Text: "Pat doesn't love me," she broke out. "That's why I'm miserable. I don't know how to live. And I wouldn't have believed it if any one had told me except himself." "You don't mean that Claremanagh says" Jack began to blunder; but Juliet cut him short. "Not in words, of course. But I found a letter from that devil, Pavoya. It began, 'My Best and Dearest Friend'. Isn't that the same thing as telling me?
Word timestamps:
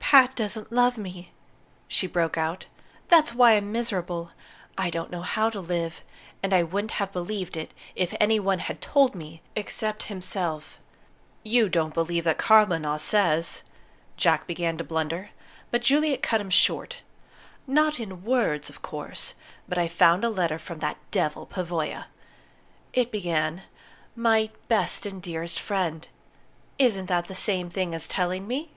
"Pat 0.00 0.34
doesn't 0.34 0.72
love 0.72 0.98
me," 0.98 1.30
she 1.86 2.08
broke 2.08 2.36
out. 2.36 2.66
"That's 3.10 3.32
why 3.32 3.52
I'm 3.52 3.70
miserable. 3.70 4.32
I 4.76 4.90
don't 4.90 5.08
know 5.08 5.22
how 5.22 5.50
to 5.50 5.60
live. 5.60 6.02
And 6.42 6.52
I 6.52 6.64
wouldn't 6.64 6.90
have 6.98 7.12
believed 7.12 7.56
it 7.56 7.70
if 7.94 8.12
any 8.18 8.40
one 8.40 8.58
had 8.58 8.80
told 8.82 9.14
me 9.14 9.40
except 9.54 10.02
himself." 10.10 10.80
"You 11.44 11.68
don't 11.68 11.96
mean 12.08 12.24
that 12.24 12.38
Claremanagh 12.38 12.98
says" 12.98 13.62
Jack 14.16 14.48
began 14.48 14.78
to 14.78 14.82
blunder; 14.82 15.30
but 15.70 15.82
Juliet 15.82 16.24
cut 16.24 16.40
him 16.40 16.50
short. 16.50 16.96
"Not 17.64 18.00
in 18.00 18.24
words, 18.24 18.68
of 18.68 18.82
course. 18.82 19.34
But 19.68 19.78
I 19.78 19.86
found 19.86 20.24
a 20.24 20.28
letter 20.28 20.58
from 20.58 20.80
that 20.80 20.96
devil, 21.12 21.46
Pavoya. 21.46 22.06
It 22.92 23.12
began, 23.12 23.62
'My 24.16 24.50
Best 24.66 25.06
and 25.06 25.22
Dearest 25.22 25.60
Friend'. 25.60 26.08
Isn't 26.80 27.06
that 27.06 27.28
the 27.28 27.34
same 27.36 27.70
thing 27.70 27.94
as 27.94 28.08
telling 28.08 28.48
me? 28.48 28.72